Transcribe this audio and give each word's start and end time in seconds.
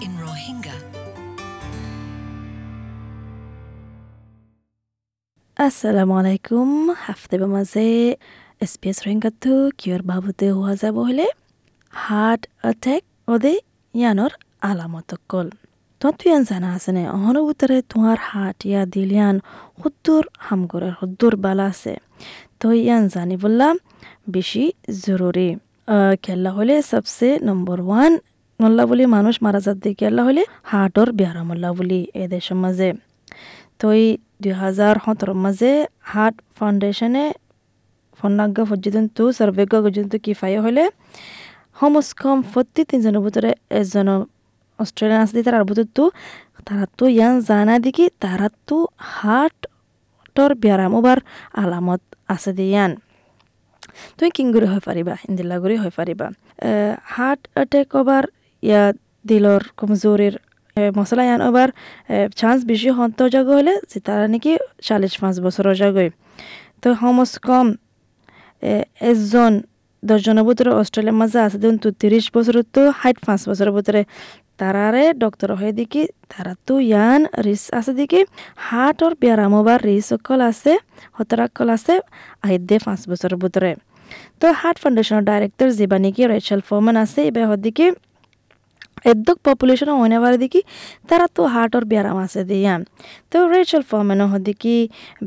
In 0.00 0.12
Rohingya. 0.16 0.76
assalomu 5.56 6.14
alaykum 6.14 6.94
hafta 6.94 7.38
bamaze 7.38 8.16
sps 8.62 8.98
ringatu 9.02 9.72
kiyor 9.76 10.02
babude 10.02 10.48
huwa 10.50 10.72
যাব 10.76 10.96
হলে 11.08 11.26
heart 11.92 12.42
attack 12.62 13.02
ওদে 13.28 13.54
ইয়ানোর 13.94 14.32
আলামত 14.62 15.10
call 15.30 15.48
তো 16.00 16.06
তুই 16.18 16.30
জানা 16.50 16.68
আছে 16.76 16.90
নে 16.96 17.02
অহন 17.16 17.36
উত্তরে 17.50 17.78
তোমার 17.90 18.18
হার্ট 18.30 18.58
ইয়া 18.66 18.82
দিল 18.94 19.10
ইয়ান 19.12 19.36
সত্তর 19.80 20.22
হামগরের 20.46 20.94
সত্তর 21.00 21.32
বালা 21.44 21.66
আছে 21.72 21.94
তো 22.60 22.66
ইয়ান 22.80 23.02
জানি 23.14 23.36
বললাম 23.44 23.74
বেশি 24.30 24.64
খেলা 26.24 26.50
হলে 26.50 26.74
সবসে 26.92 27.28
নম্বর 27.48 27.78
ওয়ান 27.88 28.12
মোল্লা 28.60 28.84
বলি 28.90 29.04
মানুষ 29.16 29.34
মারা 29.44 29.60
যাত 29.66 29.84
খেলা 30.00 30.22
হলে? 30.28 30.42
হার্টর 30.70 31.08
বেহারা 31.18 31.42
মোল্লা 31.48 31.70
বলি 31.78 32.00
এ 32.22 32.24
দেশের 32.34 32.58
মাঝে। 32.64 32.88
তো 33.80 33.86
এই 33.98 34.06
দুই 34.42 34.54
হাজার 34.62 34.94
সতেরোর 35.04 35.38
মাঝে 35.44 35.70
হার্ট 36.10 36.36
ফাউন্ডেশনে 36.56 37.24
ফন্নাজ্ঞ 38.20 38.58
পর্যন্ত 38.70 39.16
সর্বেজ্ঞ 39.38 39.74
পর্যন্ত 39.84 40.12
কি 40.24 40.32
ফাই 40.40 40.54
হলে 40.64 40.84
সমস্কম 41.80 42.36
প্রতি 42.52 42.82
তিনজনের 42.90 43.22
ভিতরে 43.26 43.50
এজন 43.80 44.08
অস্ট্রেলিয়ান 44.78 45.20
আছে 45.24 45.40
তার 45.46 45.64
ভিতরতো 45.70 46.02
তারা 46.66 46.84
তো 46.98 47.04
ইয়ান 47.16 47.34
জানা 47.48 47.74
দেখি 47.86 48.04
তারা 48.24 48.48
তো 48.68 48.76
হার্টর 49.12 50.50
ব্যায়াম 50.62 50.92
ওবার 50.98 51.18
আলামত 51.62 52.02
আছে 52.34 52.50
দিয়ান 52.58 52.90
তুমি 54.16 54.30
কিং 54.30 54.46
করে 54.54 54.66
হয়ে 54.66 54.82
পারিবা 54.88 55.14
ইন্দিল্লা 55.28 55.56
করে 55.62 55.74
হয়ে 55.82 55.94
পারিবা 55.98 56.26
হার্ট 57.14 57.42
অ্যাটাক 57.54 57.88
ওবার 58.00 58.24
ইয়া 58.62 58.82
দিলর 59.24 59.62
কমজোরির 59.78 60.34
এ, 60.76 60.82
মশলা 60.98 61.22
ইয়ান 61.24 61.40
ওবার 61.48 61.68
চান্স 62.36 62.60
বেশি 62.64 62.90
হন্ত 62.98 63.18
জাগ 63.34 63.46
হলে 63.50 63.74
তারা 64.06 64.24
নাকি 64.28 64.52
চাল্লিশ 64.82 65.14
পাঁচ 65.20 65.36
বছরের 65.40 65.74
জাগই 65.80 66.08
তো 66.82 66.88
সমস 67.00 67.32
কম 67.46 67.66
এজন 69.10 69.52
দশজনের 70.02 70.44
ভিতরে 70.48 70.70
অস্ট্রেলিয়ার 70.80 71.18
মাঝে 71.20 71.38
আছে 71.46 71.56
দেখুন 71.62 71.78
তো 71.78 71.88
তিরিশ 72.00 72.24
বছরের 72.34 72.66
তো 72.74 72.82
হাইট 73.00 73.18
পাঁচ 73.26 73.40
বছরের 73.48 73.72
ভিতরে 73.76 74.00
তারারে 74.60 75.04
ডক্টর 75.14 75.50
হয়ে 75.54 75.72
দেখি 75.72 76.02
তারা 76.28 76.52
তো 76.66 76.74
ইয়ান 76.84 77.20
রিস 77.44 77.64
আছে 77.78 77.92
দেখি 77.92 78.20
হার্টর 78.66 79.12
ব্যায়াম 79.20 79.52
ওবার 79.60 79.78
রিস 79.84 80.08
অকল 80.16 80.40
আছে 80.50 80.72
হতরাকল 81.16 81.68
আছে 81.76 81.94
আইদে 82.42 82.76
পাঁচ 82.84 83.00
বছরের 83.08 83.38
ভিতরে 83.42 83.70
তো 84.40 84.46
হার্ট 84.60 84.78
ফাউন্ডেশনের 84.82 85.24
ডাইরেক্টর 85.30 85.68
যেবা 85.78 85.96
নাকি 86.04 86.22
রেচেল 86.32 86.60
ফোমান 86.68 86.96
আছে। 87.04 87.20
এই 87.26 87.32
বেহর 87.36 87.58
এদ্দক 87.58 87.78
পপুলেশন 89.46 89.88
হইনে 90.00 90.18
পারে 90.24 90.36
দেখি 90.44 90.60
তারা 91.08 91.26
তো 91.36 91.42
হার্টর 91.54 91.82
ব্যায়াম 91.90 92.18
আছে 92.26 92.40
দিয়া। 92.50 92.74
তো 93.30 93.36
রেচেল 93.54 93.82
ফোমান 93.90 94.20
হদিকি 94.32 94.76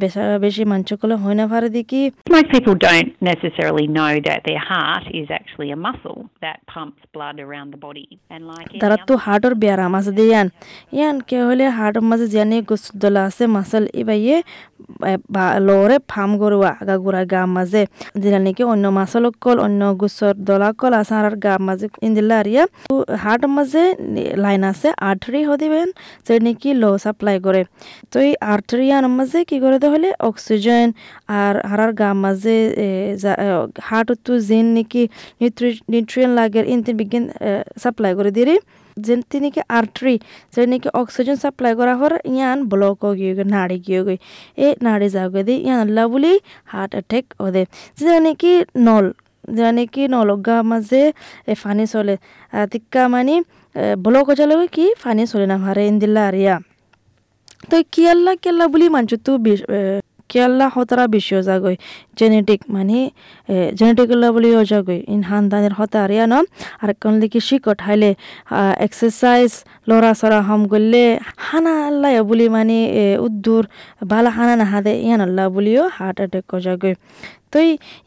বেশা 0.01 0.21
বেশি 0.45 0.63
মাঞ্চকলে 0.71 1.15
হইনে 1.23 1.45
পারে 1.51 1.67
দেখি। 1.77 2.01
Most 2.35 2.47
people 2.53 2.75
don't 2.87 3.09
necessarily 3.31 3.87
know 3.97 4.11
that 4.27 4.39
their 4.47 4.63
heart 4.69 5.05
is 5.19 5.27
actually 5.39 5.69
a 5.77 5.79
muscle 5.87 6.19
that 6.45 6.57
pumps 6.73 7.01
blood 7.15 7.35
around 7.45 7.67
the 7.75 7.81
body. 7.87 8.07
And 8.33 8.41
like 8.51 8.69
তারা 8.81 8.97
তো 9.07 9.13
হার্টর 9.25 9.53
ব্যায়াম 9.63 9.93
আছে 9.99 10.11
দিয়ান 10.19 10.47
ইয়ান 10.97 11.15
কে 11.29 11.37
হলে 11.47 11.65
হার্টর 11.77 12.03
মাঝে 12.09 12.27
জানি 12.35 12.57
গুসদলা 12.69 13.21
আছে 13.29 13.43
মাসল 13.55 13.83
ইবাইয়ে 14.01 14.37
লরে 15.67 15.97
ফার্ম 16.11 16.31
গরুয়া 16.41 16.71
আগা 16.81 16.95
গুড়া 17.03 17.21
গা 17.33 17.41
মাঝে 17.55 17.81
দিলা 18.21 18.39
নাকি 18.45 18.63
অন্য 18.73 18.85
মাসল 18.99 19.23
কল 19.43 19.57
অন্য 19.65 19.81
গুসর 20.01 20.33
দলা 20.47 20.69
কল 20.79 20.93
আছে 21.01 21.13
আর 21.19 21.35
গা 21.45 21.53
মাঝে 21.67 21.87
ইন্দিলা 22.07 22.35
আরিয়া 22.41 22.63
হার্টর 23.23 23.49
মাঝে 23.63 23.83
লাইন 24.45 24.61
আছে 24.71 24.87
আর্টারি 25.09 25.41
হদিবেন 25.49 25.87
যে 26.27 26.33
নাকি 26.45 26.69
লো 26.81 26.89
সাপ্লাই 27.05 27.37
করে। 27.45 27.61
তো 28.11 28.17
এই 28.27 28.33
আর্টারিয়ান 28.53 29.03
মাঝে 29.17 29.39
কি 29.49 29.57
করে 29.63 29.77
হলে? 29.93 30.09
অক্সিজেন 30.29 30.87
আর 31.41 31.55
হারার 31.69 31.91
গা 31.99 32.09
মাঝে 32.23 32.57
হার্ট 33.87 34.09
তো 34.25 34.33
জিন 34.47 34.65
নাকি 34.77 35.03
নিউট্রিয়েন 35.91 36.31
লাগে 36.39 36.61
ইনতিন 36.73 36.95
বিজ্ঞান 37.01 37.23
সাপ্লাই 37.83 38.11
করে 38.19 38.31
দিরে 38.37 38.55
যেন 38.97 39.19
নাকি 39.45 39.61
আর্টারি 39.79 40.15
যে 40.53 40.61
নাকি 40.71 40.87
অক্সিজেন 41.01 41.37
সাপ্লাই 41.43 41.73
করা 41.79 41.93
হর 41.99 42.13
ইয়ান 42.33 42.57
ব্লক 42.71 43.01
গিয়ে 43.19 43.33
গিয়ে, 43.37 43.47
নাড়ি 43.55 43.77
গিয়ে 43.85 44.01
গই 44.07 44.17
এ, 44.65 44.67
নাড়ি 44.85 45.07
যাওগে 45.15 45.41
দি 45.47 45.55
ইয়ান 45.67 45.79
আল্লাহ 45.85 46.05
বলি 46.13 46.33
হার্ট 46.71 46.91
অ্যাটাক 46.97 47.25
ওদে 47.45 47.63
যে 47.99 48.13
নাকি 48.25 48.51
নল 48.87 49.05
যে 49.57 49.85
কি 49.93 50.03
নলগা 50.13 50.57
মাঝে 50.71 51.03
এ 51.51 51.53
ফানি 51.63 51.85
চলে। 51.93 52.15
তিক্কা 52.71 53.03
মানে 53.13 53.35
ব্লক 54.05 54.27
চলে 54.39 54.55
কি 54.75 54.85
ফানি 55.03 55.23
চলে 55.31 55.45
না 55.51 55.55
হারে 55.65 55.83
ইন্দিল্লা 55.91 56.21
আরিয়া 56.29 56.55
তো 57.69 57.77
কিয়াল্লা 57.93 58.33
কেল্লা 58.43 58.65
বুলি 58.73 58.87
মানছো 58.95 59.17
তো 59.25 59.31
কেল্লা 60.33 60.65
হতরা 60.75 61.05
বেশি 61.13 61.33
যাগৈ 61.49 61.75
জেনেটিক 62.19 62.61
মানে 62.75 62.99
জেনেটিক 63.79 64.07
বুলি 64.35 64.49
যাগৈ 64.71 64.99
ইন 65.13 65.21
হানদানের 65.29 65.73
হতা 65.79 65.99
আরিয়া 66.05 66.25
ন 66.31 66.33
আর 66.83 66.89
কোন 67.01 67.13
লিখি 67.21 67.39
শিকট 67.47 67.79
হাইলে 67.85 68.09
এক্সারসাইজ 68.85 69.51
লড়া 69.89 70.11
সরা 70.19 70.39
হম 70.47 70.61
গলে 70.73 71.05
হানা 71.47 71.73
আল্লাহ 71.89 72.11
বুলি 72.29 72.45
মানে 72.55 72.79
উদ্দুর 73.25 73.63
বালা 74.11 74.31
হানা 74.37 74.53
না 74.61 74.65
হাদে, 74.71 74.93
ইয়ান 75.05 75.21
আল্লাহ 75.27 75.45
বুলিও 75.55 75.83
হার্ট 75.97 76.17
অ্যাটাক 76.21 76.51
যাগৈ 76.65 76.93
তো 77.51 77.57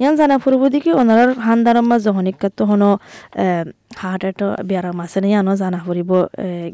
ইয়ান 0.01 0.15
জানা 0.19 0.37
ফুরব 0.43 0.63
দিকে 0.75 0.91
ওনার 1.01 1.29
হানদার 1.47 1.77
মাঝে 1.91 2.11
হনিকা 2.17 2.49
তো 2.57 2.63
হনো 2.71 2.91
হার্ট 4.01 4.23
অ্যাটাক 4.27 4.51
বেয়ারাম 4.69 4.99
আছে 5.05 5.19
না 5.23 5.27
ইয়ানো 5.33 5.53
জানা 5.63 5.79
ফুরিব 5.87 6.11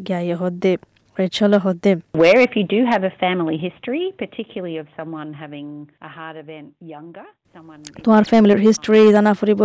গিয়ে 0.07 0.35
হদ্দে। 0.43 0.73
রেচলে 1.17 1.59
Hodem. 1.65 1.99
Where 2.15 2.41
if 2.41 2.53
you 2.59 2.65
do 2.65 2.81
have 2.93 3.03
a 3.05 3.13
family 3.23 3.57
history, 3.59 4.05
particularly 4.19 4.77
of 4.79 4.87
someone 4.99 5.29
having 5.35 5.69
a 6.01 6.11
heart 6.17 6.37
event 6.37 6.69
younger, 6.95 7.29
someone 7.55 7.83
তোমার 8.05 8.25
ফ্যামিলির 8.31 8.61
হিস্ট্রি 8.67 9.01
জানা 9.17 9.33
ফুরিব 9.39 9.63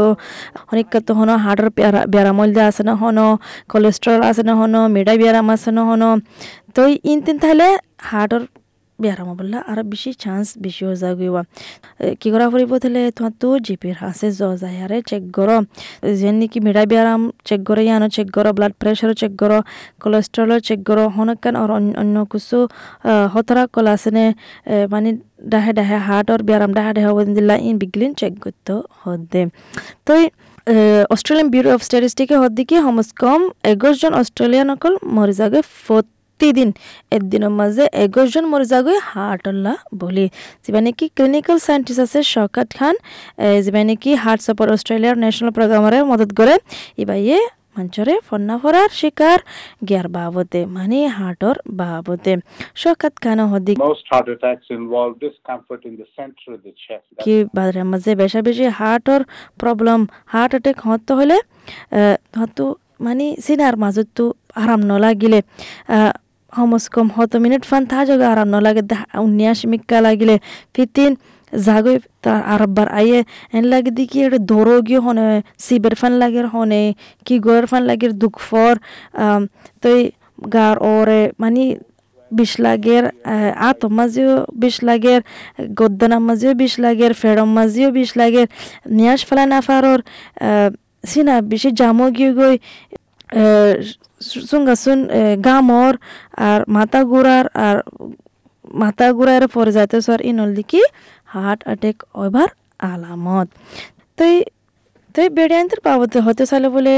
অনেক 0.72 0.88
তো 1.08 1.12
হনো 1.20 1.34
হার্টের 1.46 1.70
ব্যারামল 2.14 2.50
আছে 2.70 2.84
না 2.90 2.94
হনো 3.02 3.28
কোলেস্ট্রল 3.72 4.22
আছে 4.30 4.44
না 4.50 4.54
হনো 4.60 4.82
মেডা 4.96 5.14
ব্যারাম 5.22 5.48
আছে 5.56 5.70
না 5.78 5.82
হনো 5.90 6.10
তো 6.76 6.82
ইন 7.12 7.18
তিন 7.26 7.36
তাহলে 7.44 7.68
হার্টের 8.10 8.44
ব্যারাম 9.00 9.30
বললা 9.40 9.60
আর 9.70 9.78
বেশি 9.92 10.12
চান্স 10.24 10.48
বেশি 10.58 10.82
হয়ে 10.88 10.98
যাগিবা 11.04 11.42
কি 12.22 12.28
করা 12.34 12.46
ফুরিব 12.52 12.72
তোমার 13.18 13.34
তো 13.42 13.48
জিপির 13.66 13.98
আছে 14.10 14.28
জ 14.32 14.42
যায় 14.62 14.78
আরে 14.86 14.98
চেক 15.10 15.24
করো 15.38 15.58
যে 16.20 16.30
নাকি 16.32 16.60
মেডা 16.66 16.84
ব্যারাম 16.92 17.22
চেক 17.48 17.62
করো 17.68 17.82
ইয়ানো 17.88 18.08
চেক 18.16 18.28
করো 18.36 18.50
ব্লাড 18.58 18.74
প্রেশারও 18.82 19.16
চেক 19.22 19.34
করো 19.42 19.60
কোলেস্ট্রলও 20.02 20.58
চেক 20.68 20.80
করো 20.90 21.04
হনকান 21.16 21.54
আর 21.56 21.70
অন্য 22.02 22.16
কিছু 22.32 22.58
হতরা 23.34 23.64
কল 23.74 23.88
আছে 23.96 24.10
নে 24.18 24.26
মানে 24.94 25.10
ডাহে 25.52 25.72
ডাহে 25.74 25.98
হার্টর 26.08 26.40
ব্যারাম 26.44 26.72
ডাহে 26.78 26.92
ডাহে 26.96 27.08
হবেন 27.12 27.30
দিলা 27.36 27.56
ইন 27.68 27.76
বিগলিন 27.82 28.12
চেক 28.20 28.34
করতে 28.44 28.74
হদে 29.02 29.42
তো 30.06 30.14
অস্ট্রেলিয়ান 31.14 31.48
ব্যুরো 31.54 31.70
অফ 31.76 31.82
স্ট্যাটিস্টিকে 31.88 32.36
হদ্দিকে 32.44 32.78
হমস 32.86 33.10
কম 33.22 33.42
একুশ 33.72 33.96
জন 34.02 34.14
অস্ট্রেলিয়ান 34.14 34.68
অকল 34.76 34.94
মরে 35.16 35.34
যাগে 35.34 35.60
প্রতিদিন 36.40 36.70
একদিনের 37.18 37.54
মাঝে 37.60 37.84
একুশ 38.06 38.28
জন 38.34 38.46
মরে 38.52 38.66
যাগে 38.74 38.96
হার্টল্লা 39.12 39.74
বলি। 40.02 40.26
যেবা 40.64 40.80
নাকি 40.86 41.06
ক্লিনিক্যাল 41.16 41.58
সায়েন্টিস্ট 41.68 42.02
আছে 42.06 42.20
শকাত 42.34 42.70
খান 42.78 42.96
যেবা 43.66 43.80
নাকি 43.90 44.10
হার্ট 44.24 44.42
সাপোর্ট 44.48 44.70
অস্ট্রেলিয়ার 44.76 45.16
ন্যাশনাল 45.24 45.52
প্রোগ্রামারে 45.58 45.98
মদত 46.12 46.32
করে 46.40 46.56
ইবাইয়ে 47.04 47.38
মঞ্চরে 47.76 48.16
ফন্না 48.28 48.56
ফরার 48.62 48.90
শিকার 49.00 49.40
গিয়ার 49.88 50.08
বাবদে 50.18 50.62
মানে 50.76 51.00
হার্টর 51.18 51.56
বাবদে 51.80 52.34
শকাত 52.82 53.14
খান. 53.24 53.40
That's 54.44 54.68
কি 57.24 57.36
বাদরে 57.58 57.82
মাঝে 57.92 58.12
বেশা 58.22 58.40
বেশি 58.48 58.66
হার্টর 58.80 59.22
প্রবলেম 59.62 60.00
হার্ট 60.34 60.52
অ্যাটাক 60.54 60.78
হতে 60.88 61.12
হলে 61.20 61.38
হয়তো 62.40 62.66
মানে 63.06 63.26
সিনার 63.46 63.76
মাজত 63.84 64.08
তো 64.18 64.26
আরাম 64.62 64.82
নলাগিলে। 64.90 65.40
সমস 66.54 66.84
কম 66.94 67.08
হত 67.16 67.32
মিনিট 67.44 67.64
ফান 67.70 67.84
থা 67.92 68.00
জগা 68.10 68.28
আরাম 68.34 68.48
নলাগে 68.54 68.84
উনিয়াশ 69.20 69.60
মিক্কা 69.72 69.98
লাগিলে 70.06 70.36
ফিতিন 70.76 71.12
জাগৈ 71.54 71.98
তার 72.24 72.42
আরবার 72.54 72.88
আইয়ে 73.00 73.20
এন 73.54 73.64
লাগে 73.72 73.92
দেখি 74.00 74.18
এটা 74.26 74.40
দৌড়ো 74.50 74.78
গিয়ে 74.88 75.02
হনে 75.06 75.26
সিবের 75.66 75.96
ফান 76.00 76.14
লাগের 76.22 76.48
হনে 76.54 76.82
কি 77.26 77.36
গোয়ের 77.46 77.66
ফান 77.72 77.84
লাগের 77.90 78.12
দুঃখ 78.22 78.36
ফর 78.48 78.74
তই 79.84 80.00
গার 80.56 80.76
ওরে 80.90 81.22
মানে 81.40 81.64
বিষ 82.32 82.52
লাগের 82.60 83.04
আতম 83.70 83.92
মাঝেও 83.98 84.34
বিষ 84.62 84.76
লাগের 84.88 85.22
গদ্দানার 85.80 86.24
মাঝেও 86.28 86.54
বিষ 86.62 86.74
লাগের 86.84 87.12
ফেরম 87.14 87.50
মাঝেও 87.58 87.90
বিষ 87.98 88.10
লাগের 88.20 88.48
নিয়াস 88.90 89.22
ফেলা 89.28 89.46
না 89.46 89.60
ফারর 89.68 90.00
সিনা 91.04 91.36
বেশি 91.52 91.70
জামো 91.80 92.06
গিয়ে 92.18 92.32
গই 92.38 92.56
সুঙ্গাসুন 94.50 95.00
গামর, 95.48 95.94
আর 96.48 96.60
মাথা 96.78 97.00
গুড়ার 97.12 97.46
আর 97.66 97.78
মাথা 98.82 99.06
ঘুরার 99.18 99.44
পরে 99.56 99.72
যাইতে 99.78 99.98
সর 100.06 100.20
ইনল 100.30 100.50
দিকি 100.58 100.82
হার্ট 101.34 101.62
অ্যাটাক, 101.68 101.98
ওইবার 102.22 102.50
আলামত। 102.92 103.48
তাই 104.18 104.34
তাই 105.16 105.28
বেড়িয়ান্তের 105.38 105.80
বাবদে 105.86 106.20
হতে 106.28 106.44
চাইলে 106.50 106.68
বলে 106.76 106.96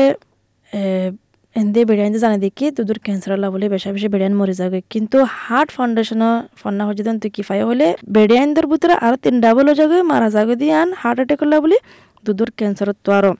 এন্দে 1.55 1.81
বেড়াইতে 1.89 2.19
জানে 2.23 2.37
দেখি 2.45 2.65
তোদের 2.77 2.97
ক্যান্সার 3.05 3.31
আল্লাহ 3.35 3.49
বলে 3.55 3.65
বেশা 3.75 3.89
বেশি 3.95 4.07
বেড়িয়ান 4.13 4.33
মরে 4.39 4.55
যাবে। 4.61 4.79
কিন্তু 4.93 5.17
হার্ট 5.43 5.69
ফাউন্ডেশন 5.75 6.21
ফন্না 6.61 6.83
হচ্ছে 6.87 7.03
তুই 7.23 7.31
কি 7.35 7.41
ফাই 7.47 7.59
হলে 7.69 7.87
বেড়াইনদের 8.15 8.65
ভিতরে 8.71 8.93
আরও 9.05 9.17
তিন 9.23 9.35
ডাবল 9.43 9.67
যাবে, 9.79 9.97
মারা 10.11 10.29
যাবে 10.35 10.53
দিয়ে 10.61 10.73
আন 10.81 10.89
হার্ট 11.01 11.17
অ্যাটাক 11.19 11.37
করলা 11.41 11.57
বলে 11.63 11.77
দুধুর 12.25 12.49
ক্যান্সার 12.57 12.89
তো 13.05 13.09
আরও। 13.19 13.31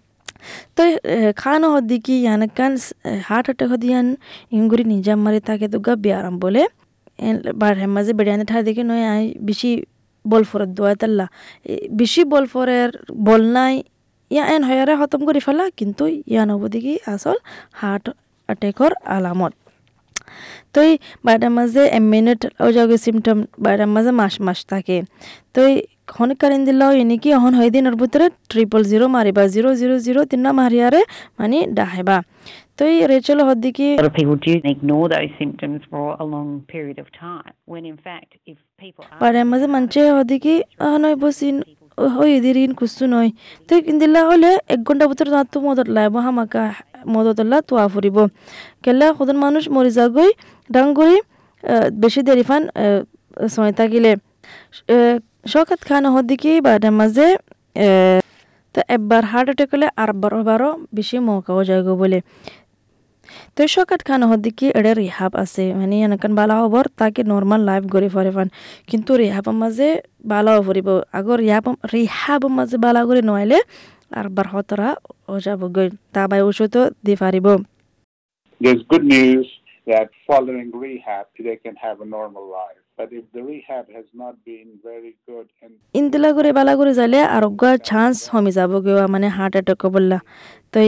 তো 0.76 0.82
খানো 1.36 1.68
হদ্দিকি 1.76 2.16
ইয়ানকান 2.24 2.74
হার্ট 3.28 3.46
অ্যাটাক 3.50 3.70
হদিয়ান 3.72 4.08
ইংগুরি 4.52 4.84
নিজাম 4.94 5.20
মারি 5.26 5.40
থাকে 5.50 5.68
তো 5.74 5.78
গা 5.86 5.94
বিয়ারাম 6.04 6.36
বলে 6.44 6.64
বার 7.62 7.74
হেমাজে 7.82 8.12
বেড়াইনে 8.20 8.46
ঠাই 8.52 8.62
দেখে 8.68 8.84
নয় 8.84 9.06
আই 9.14 9.24
বেশি 9.42 9.72
বল 10.26 10.44
ফরত 10.50 10.70
দোয়া 10.78 10.94
তাল্লা 11.02 11.26
বেশি 11.92 12.22
বল 12.24 12.46
ফরের 12.54 12.90
বল 13.26 13.42
নাই 13.56 13.76
ইয়া 14.32 14.44
এন 14.54 14.62
হয়ারে 14.68 14.94
খতম 15.00 15.22
করে 15.28 15.40
ফেলা 15.40 15.66
কিন্তু 15.80 16.04
ইয়ান 16.32 16.48
হব 16.54 16.64
দেখি 16.74 16.94
আসল 17.14 17.38
হার্ট 17.80 18.06
অ্যাটাকর 18.50 18.92
আলামত 19.16 19.54
তো 20.74 20.80
বাইরের 21.26 21.52
মাঝে 21.58 21.84
এম 21.92 22.06
মিনিট 22.14 22.42
ও 22.60 22.68
যাগে 22.76 22.98
সিমটম 23.04 23.38
বাইরের 23.64 23.90
মাঝে 23.96 24.12
মাস 24.20 24.34
মাস 24.46 24.60
থাকে 24.72 24.98
তো 25.54 25.62
এই 26.10 26.14
খন 26.18 26.30
কারেন 26.42 26.62
দিলাও 26.68 26.92
এনেকি 27.04 27.30
অহন 27.38 27.54
হয়ে 27.60 27.72
দিনের 27.76 27.96
ভিতরে 28.02 28.26
ট্রিপল 28.52 28.82
জিরো 28.92 29.06
মারিবা 29.16 29.44
জিরো 29.56 29.70
জিরো 29.82 29.96
জিরো 30.06 30.22
তিনটা 30.32 30.52
মারিয়ারে 30.60 31.02
মানে 31.40 31.58
ডাহেবা 31.78 32.18
তো 32.78 32.82
এই 32.92 32.98
রেচল 33.12 33.40
হদ্দিকি. 33.50 33.88
বাইরের 39.22 39.46
মাঝে 39.52 39.68
মানছে 39.76 40.00
হদ্দিকি 40.18 40.54
নয় 41.04 41.16
বসিন 41.24 41.56
ওই 42.22 42.32
দিরিন 42.46 42.72
কুসু 42.80 43.06
নয় 43.14 43.30
তো 43.68 43.74
দিলা 44.02 44.22
হলে 44.30 44.52
এক 44.74 44.80
ঘণ্টা 44.88 45.06
ভিতরে 45.12 45.30
তার 45.36 45.48
তো 45.54 45.58
মদত 45.68 45.88
লাইব 45.96 46.16
হামাকা 46.26 46.64
মদত 47.14 47.40
লা 47.52 47.58
তোয়া 47.70 47.86
ফুরিব 47.94 48.18
কেলা 48.84 49.08
সদন 49.18 49.38
মানুষ 49.46 49.64
মরি 49.76 49.92
যাগৈ 49.98 50.30
ডাঙ্গুরি 50.70 51.18
বেশি 52.04 52.22
দেরি 52.28 52.44
ফান 52.50 52.62
সময় 53.54 53.74
থাকিলে। 53.80 54.12
শখাত 55.46 55.82
খান 55.90 56.04
হদ্দিকি 56.16 56.52
বাইরের 56.66 56.94
মাঝে 57.00 57.28
তো 58.76 58.80
একবার 58.96 59.24
হার্ট 59.32 59.48
অ্যাটাক 59.50 59.70
হলে 59.74 59.88
আরবার 60.04 60.34
বারো 60.50 60.70
বেশি 60.98 61.18
মৌকাও 61.28 61.62
যাইব 61.70 61.90
বলে 62.02 62.20
তো 63.56 63.62
শকাত 63.68 64.02
খান 64.08 64.22
হদ্দিকি 64.30 64.68
এডে 64.80 64.92
রিহাব 65.02 65.32
আছে 65.44 65.64
মানে 65.80 65.96
এনেকান 66.06 66.32
বালা 66.40 66.56
হবর 66.62 66.86
তাকে 67.00 67.22
নর্মাল 67.32 67.62
লাইফ 67.70 67.84
গড়ি 67.94 68.10
ফারে 68.16 68.32
ফান 68.36 68.48
কিন্তু 68.90 69.12
রিহাবৰ 69.22 69.56
মাঝে 69.62 69.90
বালাও 70.32 70.60
ফুরিব 70.68 70.90
আগৰ 71.20 71.38
রিহাব 71.44 71.66
রিহাবৰ 71.94 72.52
মাঝে 72.58 72.78
বালা 72.86 73.02
করে 73.08 73.22
নইলে 73.30 73.60
আর 74.12 74.26
বার 74.36 74.48
হতরা 74.54 74.90
ও 75.28 75.34
যাব 75.46 75.62
গই 75.76 75.88
তা 76.14 76.22
বাই 76.30 76.42
ওষুধও 76.48 76.84
দি 77.06 77.14
পারিব 77.24 77.48
There's 78.62 78.84
good 78.94 79.06
news 79.08 79.48
that 79.88 80.08
following 80.28 80.70
rehab, 80.76 81.26
they 81.40 81.58
can 81.58 81.76
have 81.78 81.98
a 82.02 82.08
normal 82.08 82.46
life. 82.52 82.79
বালাগুৰি 83.00 83.58
আৰোগ্য 83.68 84.28
ইন্দিলা 85.96 86.30
করে 86.32 86.50
বালা 86.52 86.74
করে 86.80 86.92
যাইলে 86.94 87.20
চান্স 87.86 88.18
কমি 88.32 88.52
যাব 88.52 88.72
গেওয়া 88.86 89.06
মানে 89.08 89.28
হার্ট 89.38 89.54
অ্যাটাক 89.56 89.84
বললা 89.96 90.18
তো 90.74 90.80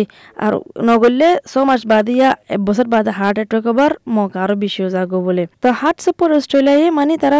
আর 0.45 0.53
নগরলে 0.89 1.29
ছ 1.51 1.53
মাস 1.69 1.81
বাদিয়া 1.91 2.29
এক 2.55 2.61
বছর 2.67 2.85
বাদে 2.93 3.11
হার্ট 3.19 3.37
অ্যাটাক 3.39 3.63
হবার 3.69 3.91
মক 4.15 4.31
আরও 4.43 4.55
বেশি 4.63 4.81
যাগো 4.95 5.19
বলে। 5.27 5.43
তো 5.63 5.67
হার্ট 5.81 5.97
সাপোর্ট 6.05 6.31
অস্ট্রেলিয়ায় 6.39 6.85
মানে 6.99 7.13
তারা 7.23 7.39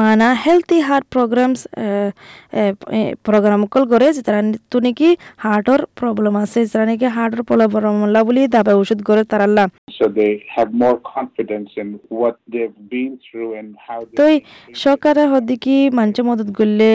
মানা 0.00 0.28
healthy 0.44 0.78
heart 0.88 1.04
programs 1.14 1.60
program 3.26 3.60
call 3.72 3.84
করে 3.92 4.06
যে 4.16 4.22
তারা 4.28 4.40
তো 4.72 4.76
নাকি 4.86 5.08
হার্টর 5.44 5.80
প্রবলেম 6.00 6.34
আছে 6.44 6.60
যারা 6.70 6.84
নাকি 6.90 7.06
হার্টর 7.16 7.40
প্রবলেম 7.48 7.70
বলি 8.28 8.42
দাবাই 8.54 8.76
ওষুধ 8.82 9.00
করে 9.08 9.22
তারাল্লা 9.32 9.64
so 9.98 10.04
they 10.20 10.32
have 10.56 10.70
more 10.84 10.98
confidence 11.16 11.70
in 11.76 11.88
what 12.20 12.36
they've 12.52 12.78
been 12.90 13.12
through 13.24 13.50
and 13.60 13.68
how 13.86 13.98
they 14.18 14.34
সরকারে 14.82 15.22
মদত 16.28 16.48
করলে 16.58 16.90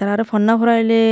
তারা 0.00 0.24
ফন্না 0.30 0.54
ফুরাইলে 0.60 1.02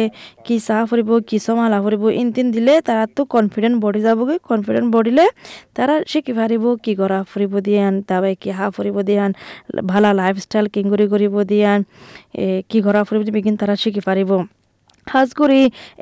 কি 0.47 0.57
চাহ 0.67 0.81
ফুরিব 0.91 1.11
কি 1.29 1.37
চমালা 1.47 1.79
ফুরিব 1.85 2.05
ইন 2.21 2.29
তিন 2.37 2.47
দিলে 2.55 2.75
তারা 2.89 3.05
তো 3.17 3.23
কনফিডেন্ট 3.35 3.77
বডি 3.85 4.01
যাবগৈ 4.07 4.37
কনফিডেন্ট 4.51 4.89
বডিলে 4.95 5.27
তারা 5.77 5.95
শিকি 6.11 6.33
পারিব 6.39 6.65
কি 6.85 6.93
করা 7.01 7.19
ফুরিব 7.31 7.53
দিয়ান 7.67 7.95
তারপরে 8.09 8.35
কি 8.43 8.51
হা 8.57 8.67
ফুরিব 8.77 8.97
দিয়ান, 9.09 9.31
ভালা 9.91 10.11
লাইফস্টাইল 10.21 10.67
কিংগুৰি 10.75 11.07
কৰিব 11.13 11.35
দিয়ান 11.51 11.81
কি 12.71 12.79
ফুরিব 13.09 13.23
বিগিন 13.37 13.55
তারা 13.61 13.75
শিকি 13.83 14.03
পারিব 14.09 14.31
খাস 15.07 15.29
করে 15.41 15.61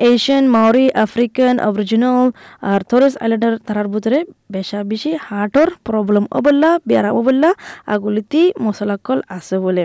এশিয়ান 0.09 0.43
মাওরি 0.55 0.85
আফ্রিকান 1.05 1.55
অরিজিনাল 1.67 2.25
আর 2.71 2.81
থরেস 2.89 3.13
আইল্যান্ডার 3.23 3.53
তারার 3.67 3.87
ভিতরে 3.93 4.19
বেশা 4.55 4.79
বেশি 4.91 5.11
হার্টর 5.27 5.67
প্রবলেম 5.87 6.23
অবল্লা 6.37 6.71
বেয়ারাম 6.87 7.13
অবল্লা 7.19 7.49
আগুলিতি 7.93 8.41
মশলাকল 8.65 9.19
আছে 9.37 9.55
বলে। 9.65 9.83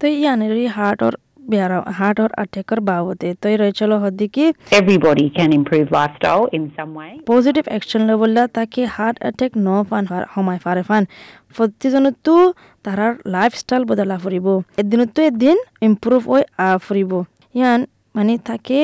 তো 0.00 0.06
ইয়ানের 0.06 0.52
হার্টর 0.76 1.12
বেয়ারা 1.50 1.78
হার্টর 1.98 2.30
অ্যাটাকের 2.34 2.80
বাবদে 2.88 3.28
তো 3.40 3.46
এই 3.52 3.56
রয়েছিল 3.62 3.90
হদ্দিকি 4.04 4.44
everybody 4.78 5.26
can 5.36 5.50
improve 5.58 5.84
lifestyle 5.96 6.42
in 6.56 6.64
some 6.76 6.88
way 6.96 7.10
positive 7.30 7.64
action 7.70 8.02
লেবল্লা 8.08 8.44
তাকে 8.56 8.82
হার্ট 8.96 9.16
অ্যাটাক 9.22 9.52
ন 9.66 9.68
ফান 9.88 10.04
সময় 10.34 10.58
ফারে 10.64 10.82
ফান 10.88 11.02
প্ৰতিজনতো 11.56 12.34
তাৰাৰ 12.84 13.12
লাইফষ্টাইল 13.34 13.82
বদলা 13.90 14.16
ফুৰিব 14.24 14.46
এদিনতো 14.80 15.20
এদিন 15.30 15.56
ইমপ্রুভ 15.88 16.20
হৈ 16.30 16.42
ফুরিব 16.84 17.12
ইয়ান 17.54 17.80
মানে 18.14 18.32
তাকে 18.48 18.78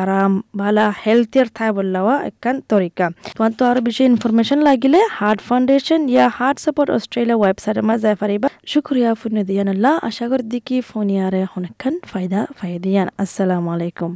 আরাম 0.00 0.32
ভালা 0.60 0.86
হেলথিয়ার 1.04 1.48
থাই 1.56 1.70
বললাওয়া 1.78 2.14
একখান 2.28 2.56
তরিকা 2.72 3.06
তোমার 3.36 3.52
তো 3.58 3.62
আরও 3.70 3.80
বেশি 3.88 4.02
ইনফরমেশন 4.12 4.58
লাগিলে 4.68 4.98
হার্ট 5.18 5.40
ফাউন্ডেশন 5.48 6.00
ইয়া 6.12 6.26
হার্ট 6.38 6.56
সাপোর্ট 6.64 6.88
অস্ট্রেলিয়া 6.96 7.36
ওয়েবসাইটের 7.40 7.84
মাঝে 7.88 8.02
যাই 8.04 8.16
পারিবা 8.22 8.48
শুক্রিয়া 8.72 9.10
ফোন 9.20 9.34
দিয়ান 9.48 9.68
আল্লাহ 9.74 9.94
আশা 10.08 10.26
করি 10.30 10.44
দিকি 10.52 10.76
ফোন 10.90 11.06
ইয়ারে 11.14 11.42
অনেকখান 11.56 11.94
ফায়দা 12.10 12.40
ফায়দিয়ান 12.58 13.06
আসসালামু 13.22 13.68
আলাইকুম. 13.76 14.12